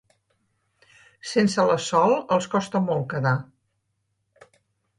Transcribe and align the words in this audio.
Sense 1.31 1.65
la 1.71 1.75
Sol, 1.89 2.15
els 2.37 2.49
costa 2.55 2.83
molt 2.89 3.07
quedar. 3.15 3.37